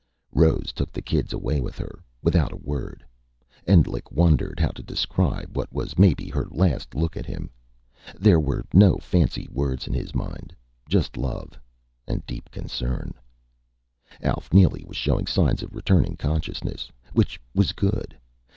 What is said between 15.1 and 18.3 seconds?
signs of returning consciousness. Which was good.